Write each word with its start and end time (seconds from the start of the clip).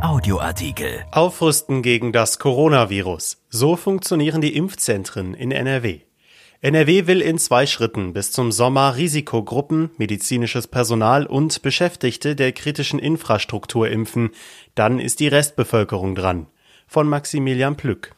Audioartikel. 0.00 1.04
Aufrüsten 1.10 1.82
gegen 1.82 2.12
das 2.12 2.38
Coronavirus. 2.38 3.42
So 3.48 3.76
funktionieren 3.76 4.40
die 4.40 4.56
Impfzentren 4.56 5.34
in 5.34 5.50
NRW. 5.50 6.00
NRW 6.60 7.06
will 7.06 7.20
in 7.20 7.38
zwei 7.38 7.66
Schritten 7.66 8.12
bis 8.12 8.32
zum 8.32 8.52
Sommer 8.52 8.96
Risikogruppen, 8.96 9.90
medizinisches 9.98 10.66
Personal 10.66 11.26
und 11.26 11.60
Beschäftigte 11.62 12.34
der 12.36 12.52
kritischen 12.52 12.98
Infrastruktur 12.98 13.90
impfen. 13.90 14.30
Dann 14.74 14.98
ist 14.98 15.20
die 15.20 15.28
Restbevölkerung 15.28 16.14
dran. 16.14 16.46
Von 16.86 17.08
Maximilian 17.08 17.76
Plück. 17.76 18.14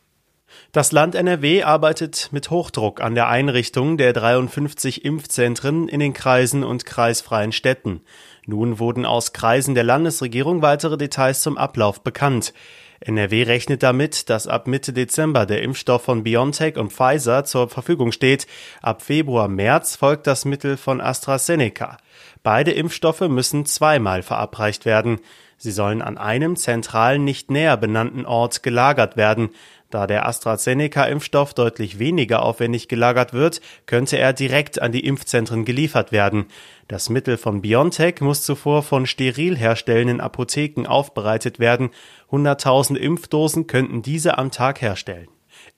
Das 0.73 0.93
Land 0.93 1.15
NRW 1.15 1.63
arbeitet 1.63 2.29
mit 2.33 2.51
Hochdruck 2.51 3.01
an 3.01 3.15
der 3.15 3.29
Einrichtung 3.29 3.97
der 3.97 4.13
53 4.13 5.05
Impfzentren 5.05 5.89
in 5.89 6.01
den 6.01 6.13
Kreisen 6.13 6.65
und 6.65 6.87
kreisfreien 6.87 7.53
Städten. 7.53 8.03
Nun 8.47 8.79
wurden 8.79 9.07
aus 9.07 9.33
Kreisen 9.33 9.75
der 9.75 9.85
Landesregierung 9.85 10.63
weitere 10.63 10.97
Details 10.97 11.41
zum 11.41 11.59
Ablauf 11.59 12.03
bekannt. 12.03 12.53
NRW 13.01 13.43
rechnet 13.43 13.83
damit, 13.83 14.31
dass 14.31 14.47
ab 14.47 14.67
Mitte 14.67 14.93
Dezember 14.93 15.45
der 15.45 15.63
Impfstoff 15.63 16.03
von 16.03 16.23
BioNTech 16.23 16.77
und 16.77 16.93
Pfizer 16.93 17.45
zur 17.45 17.69
Verfügung 17.69 18.11
steht. 18.11 18.47
Ab 18.81 19.03
Februar, 19.03 19.49
März 19.49 19.97
folgt 19.97 20.27
das 20.27 20.45
Mittel 20.45 20.77
von 20.77 21.01
AstraZeneca. 21.01 21.99
Beide 22.43 22.71
Impfstoffe 22.71 23.21
müssen 23.21 23.67
zweimal 23.67 24.23
verabreicht 24.23 24.87
werden. 24.87 25.21
Sie 25.59 25.73
sollen 25.73 26.03
an 26.03 26.19
einem 26.19 26.57
zentralen, 26.57 27.25
nicht 27.25 27.51
näher 27.51 27.77
benannten 27.77 28.27
Ort 28.27 28.63
gelagert 28.63 29.17
werden. 29.17 29.51
Da 29.91 30.09
der 30.09 30.27
AstraZeneca-Impfstoff 30.27 31.55
deutlich 31.55 32.01
weniger 32.01 32.43
aufwendig 32.43 32.89
gelagert 32.89 33.33
wird, 33.33 33.61
könnte 33.87 34.19
er 34.19 34.33
direkt 34.33 34.83
an 34.83 34.91
die 34.91 35.07
Impfzentren 35.07 35.65
geliefert 35.65 36.11
werden. 36.11 36.47
Das 36.89 37.09
Mittel 37.09 37.37
von 37.37 37.63
BioNTech 37.63 38.21
muss 38.21 38.43
zuvor 38.43 38.83
von 38.83 39.07
steril 39.07 39.57
herstellenden 39.57 40.21
Apotheken 40.21 40.87
aufbereitet 40.87 41.61
werden. 41.61 41.91
100.000 42.33 42.97
Impfdosen 42.97 43.69
könnten 43.69 44.03
diese 44.03 44.39
am 44.39 44.51
Tag 44.51 44.83
herstellen. 44.83 45.29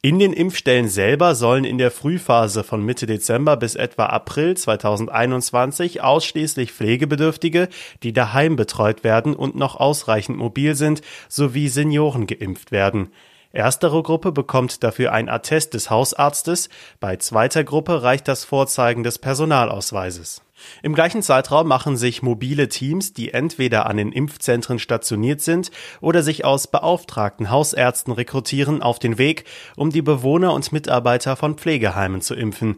In 0.01 0.19
den 0.19 0.33
Impfstellen 0.33 0.89
selber 0.89 1.35
sollen 1.35 1.65
in 1.65 1.77
der 1.77 1.91
Frühphase 1.91 2.65
von 2.65 2.85
Mitte 2.85 3.07
Dezember 3.07 3.57
bis 3.57 3.75
etwa 3.75 4.07
April 4.07 4.57
2021 4.57 6.03
ausschließlich 6.03 6.73
Pflegebedürftige, 6.73 7.69
die 8.03 8.13
daheim 8.13 8.57
betreut 8.57 9.05
werden 9.05 9.35
und 9.35 9.57
noch 9.57 9.77
ausreichend 9.77 10.39
mobil 10.39 10.75
sind, 10.77 11.03
sowie 11.29 11.69
Senioren 11.69 12.27
geimpft 12.27 12.71
werden. 12.71 13.11
Erstere 13.53 14.03
Gruppe 14.03 14.31
bekommt 14.31 14.85
dafür 14.85 15.13
ein 15.13 15.31
Attest 15.31 15.73
des 15.73 15.89
Hausarztes, 15.89 16.69
bei 17.01 17.17
zweiter 17.17 17.65
Gruppe 17.65 18.03
reicht 18.03 18.29
das 18.29 18.45
Vorzeigen 18.45 19.03
des 19.05 19.19
Personalausweises. 19.19 20.43
Im 20.83 20.95
gleichen 20.95 21.23
Zeitraum 21.23 21.67
machen 21.67 21.97
sich 21.97 22.23
mobile 22.23 22.69
Teams, 22.69 23.15
die 23.15 23.33
entweder 23.33 23.87
an 23.87 23.97
den 23.97 24.13
Impfzentren 24.13 24.79
stationiert 24.79 25.41
sind 25.41 25.71
oder 26.01 26.23
sich 26.23 26.45
aus 26.45 26.67
beauftragten 26.67 27.51
Hausärzten 27.51 28.13
rekrutieren, 28.13 28.83
auf 28.83 28.99
den 28.99 29.17
Weg, 29.17 29.45
um 29.77 29.91
die 29.91 30.03
Bewohner 30.03 30.53
und 30.53 30.71
Mitarbeiter 30.73 31.37
von 31.37 31.55
Pflegeheimen 31.57 32.21
zu 32.21 32.35
impfen. 32.35 32.77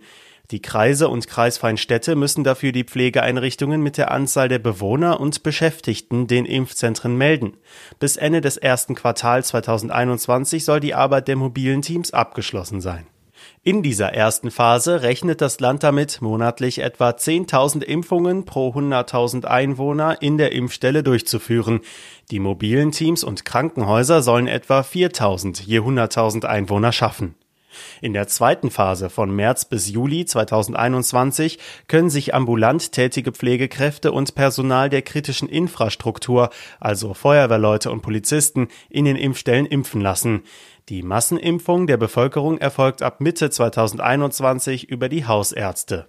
Die 0.50 0.60
Kreise 0.60 1.08
und 1.08 1.28
kreisfreien 1.28 1.76
Städte 1.76 2.16
müssen 2.16 2.42
dafür 2.42 2.72
die 2.72 2.84
Pflegeeinrichtungen 2.84 3.80
mit 3.80 3.96
der 3.96 4.10
Anzahl 4.10 4.48
der 4.48 4.58
Bewohner 4.58 5.20
und 5.20 5.44
Beschäftigten 5.44 6.26
den 6.26 6.44
Impfzentren 6.44 7.16
melden. 7.16 7.56
Bis 8.00 8.16
Ende 8.16 8.40
des 8.40 8.56
ersten 8.56 8.96
Quartals 8.96 9.48
2021 9.48 10.64
soll 10.64 10.80
die 10.80 10.94
Arbeit 10.94 11.28
der 11.28 11.36
mobilen 11.36 11.82
Teams 11.82 12.12
abgeschlossen 12.12 12.80
sein. 12.80 13.06
In 13.62 13.82
dieser 13.82 14.12
ersten 14.12 14.50
Phase 14.50 15.02
rechnet 15.02 15.40
das 15.40 15.60
Land 15.60 15.82
damit, 15.82 16.20
monatlich 16.20 16.80
etwa 16.80 17.10
10.000 17.10 17.82
Impfungen 17.82 18.44
pro 18.44 18.70
100.000 18.70 19.44
Einwohner 19.44 20.20
in 20.20 20.36
der 20.36 20.52
Impfstelle 20.52 21.02
durchzuführen. 21.02 21.80
Die 22.30 22.40
mobilen 22.40 22.90
Teams 22.90 23.22
und 23.22 23.44
Krankenhäuser 23.44 24.22
sollen 24.22 24.46
etwa 24.46 24.80
4.000 24.80 25.62
je 25.62 25.80
100.000 25.80 26.44
Einwohner 26.44 26.92
schaffen. 26.92 27.34
In 28.00 28.12
der 28.12 28.26
zweiten 28.28 28.70
Phase 28.70 29.10
von 29.10 29.34
März 29.34 29.64
bis 29.64 29.88
Juli 29.88 30.24
2021 30.24 31.58
können 31.88 32.10
sich 32.10 32.34
ambulant 32.34 32.92
tätige 32.92 33.32
Pflegekräfte 33.32 34.12
und 34.12 34.34
Personal 34.34 34.90
der 34.90 35.02
kritischen 35.02 35.48
Infrastruktur, 35.48 36.50
also 36.78 37.14
Feuerwehrleute 37.14 37.90
und 37.90 38.02
Polizisten, 38.02 38.68
in 38.88 39.04
den 39.04 39.16
Impfstellen 39.16 39.66
impfen 39.66 40.00
lassen. 40.00 40.42
Die 40.88 41.02
Massenimpfung 41.02 41.86
der 41.86 41.96
Bevölkerung 41.96 42.58
erfolgt 42.58 43.02
ab 43.02 43.20
Mitte 43.20 43.50
2021 43.50 44.88
über 44.88 45.08
die 45.08 45.26
Hausärzte. 45.26 46.08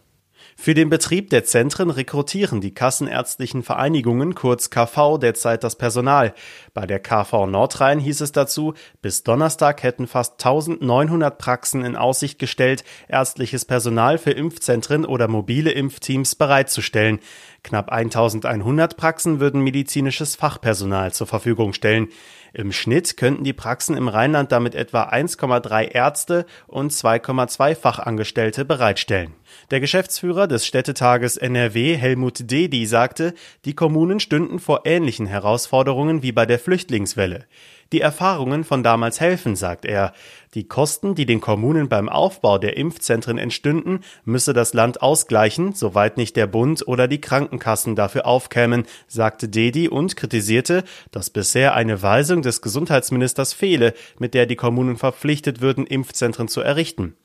Für 0.57 0.73
den 0.73 0.89
Betrieb 0.89 1.29
der 1.29 1.43
Zentren 1.43 1.89
rekrutieren 1.89 2.61
die 2.61 2.73
kassenärztlichen 2.73 3.63
Vereinigungen 3.63 4.35
kurz 4.35 4.69
KV 4.69 5.17
derzeit 5.17 5.63
das 5.63 5.75
Personal. 5.75 6.33
Bei 6.73 6.85
der 6.85 6.99
KV 6.99 7.47
Nordrhein 7.47 7.99
hieß 7.99 8.21
es 8.21 8.31
dazu, 8.31 8.73
bis 9.01 9.23
Donnerstag 9.23 9.81
hätten 9.83 10.07
fast 10.07 10.33
1900 10.33 11.37
Praxen 11.37 11.83
in 11.83 11.95
Aussicht 11.95 12.37
gestellt, 12.37 12.83
ärztliches 13.07 13.65
Personal 13.65 14.17
für 14.17 14.31
Impfzentren 14.31 15.05
oder 15.05 15.27
mobile 15.27 15.71
Impfteams 15.71 16.35
bereitzustellen. 16.35 17.19
Knapp 17.63 17.91
1100 17.91 18.97
Praxen 18.97 19.39
würden 19.39 19.61
medizinisches 19.61 20.35
Fachpersonal 20.35 21.13
zur 21.13 21.27
Verfügung 21.27 21.73
stellen. 21.73 22.09
Im 22.53 22.73
Schnitt 22.73 23.15
könnten 23.15 23.45
die 23.45 23.53
Praxen 23.53 23.95
im 23.95 24.09
Rheinland 24.09 24.51
damit 24.51 24.75
etwa 24.75 25.03
1,3 25.03 25.83
Ärzte 25.91 26.45
und 26.67 26.91
2,2 26.91 27.75
Fachangestellte 27.75 28.65
bereitstellen. 28.65 29.33
Der 29.71 29.79
Geschäftsführer 29.79 30.47
des 30.47 30.65
Städtetages 30.65 31.37
NRW, 31.37 31.95
Helmut 31.95 32.51
Dedi, 32.51 32.85
sagte, 32.85 33.33
die 33.63 33.73
Kommunen 33.73 34.19
stünden 34.19 34.59
vor 34.59 34.81
ähnlichen 34.85 35.27
Herausforderungen 35.27 36.23
wie 36.23 36.33
bei 36.33 36.45
der 36.45 36.59
Flüchtlingswelle. 36.59 37.45
Die 37.91 38.01
Erfahrungen 38.01 38.63
von 38.63 38.83
damals 38.83 39.19
helfen, 39.19 39.55
sagt 39.55 39.85
er. 39.85 40.13
Die 40.53 40.67
Kosten, 40.67 41.13
die 41.13 41.25
den 41.25 41.41
Kommunen 41.41 41.89
beim 41.89 42.07
Aufbau 42.07 42.57
der 42.57 42.77
Impfzentren 42.77 43.37
entstünden, 43.37 44.03
müsse 44.23 44.53
das 44.53 44.73
Land 44.73 45.01
ausgleichen, 45.01 45.73
soweit 45.73 46.15
nicht 46.15 46.35
der 46.37 46.47
Bund 46.47 46.87
oder 46.87 47.07
die 47.09 47.21
Krankenkassen 47.21 47.95
dafür 47.95 48.25
aufkämen, 48.25 48.85
sagte 49.07 49.49
Dedi 49.49 49.89
und 49.89 50.15
kritisierte, 50.15 50.83
dass 51.11 51.29
bisher 51.29 51.75
eine 51.75 52.01
Weisung 52.01 52.41
des 52.41 52.61
Gesundheitsministers 52.61 53.53
fehle, 53.53 53.93
mit 54.19 54.33
der 54.33 54.45
die 54.45 54.55
Kommunen 54.55 54.95
verpflichtet 54.95 55.59
würden, 55.59 55.85
Impfzentren 55.85 56.47
zu 56.47 56.61
errichten. 56.61 57.15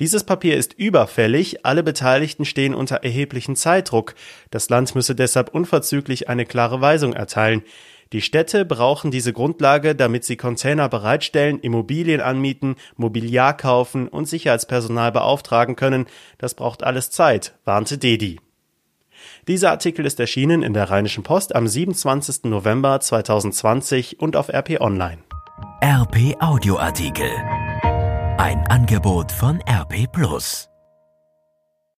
Dieses 0.00 0.24
Papier 0.24 0.56
ist 0.56 0.74
überfällig, 0.74 1.64
alle 1.64 1.82
Beteiligten 1.82 2.44
stehen 2.44 2.74
unter 2.74 2.96
erheblichen 2.96 3.56
Zeitdruck. 3.56 4.14
Das 4.50 4.68
Land 4.68 4.94
müsse 4.94 5.14
deshalb 5.14 5.54
unverzüglich 5.54 6.28
eine 6.28 6.46
klare 6.46 6.80
Weisung 6.80 7.12
erteilen. 7.12 7.62
Die 8.12 8.22
Städte 8.22 8.64
brauchen 8.64 9.10
diese 9.10 9.32
Grundlage, 9.32 9.94
damit 9.94 10.24
sie 10.24 10.36
Container 10.36 10.88
bereitstellen, 10.88 11.60
Immobilien 11.60 12.20
anmieten, 12.20 12.76
Mobiliar 12.96 13.56
kaufen 13.56 14.08
und 14.08 14.26
Sicherheitspersonal 14.26 15.12
beauftragen 15.12 15.76
können. 15.76 16.06
Das 16.38 16.54
braucht 16.54 16.82
alles 16.82 17.10
Zeit, 17.10 17.54
warnte 17.64 17.98
Dedi. 17.98 18.40
Dieser 19.46 19.70
Artikel 19.70 20.06
ist 20.06 20.20
erschienen 20.20 20.62
in 20.62 20.74
der 20.74 20.90
Rheinischen 20.90 21.22
Post 21.22 21.54
am 21.54 21.66
27. 21.66 22.44
November 22.44 23.00
2020 23.00 24.20
und 24.20 24.36
auf 24.36 24.48
RP 24.48 24.80
Online. 24.80 25.18
RP 25.82 26.36
Audioartikel. 26.40 27.30
Ein 28.38 28.64
Angebot 28.68 29.32
von 29.32 29.60
RP 29.68 30.10
Plus. 30.12 30.68